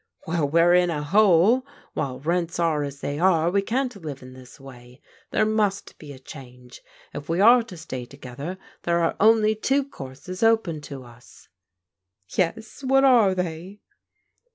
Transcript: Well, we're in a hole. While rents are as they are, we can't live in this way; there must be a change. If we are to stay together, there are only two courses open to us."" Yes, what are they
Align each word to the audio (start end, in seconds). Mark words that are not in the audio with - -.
Well, 0.25 0.49
we're 0.49 0.73
in 0.73 0.89
a 0.89 1.03
hole. 1.03 1.63
While 1.93 2.19
rents 2.21 2.57
are 2.57 2.81
as 2.81 3.01
they 3.01 3.19
are, 3.19 3.51
we 3.51 3.61
can't 3.61 3.95
live 3.97 4.23
in 4.23 4.33
this 4.33 4.59
way; 4.59 4.99
there 5.29 5.45
must 5.45 5.95
be 5.99 6.11
a 6.11 6.17
change. 6.17 6.81
If 7.13 7.29
we 7.29 7.39
are 7.39 7.61
to 7.61 7.77
stay 7.77 8.05
together, 8.05 8.57
there 8.81 9.03
are 9.03 9.15
only 9.19 9.53
two 9.53 9.87
courses 9.87 10.41
open 10.41 10.81
to 10.89 11.03
us."" 11.03 11.49
Yes, 12.35 12.83
what 12.83 13.03
are 13.03 13.35
they 13.35 13.81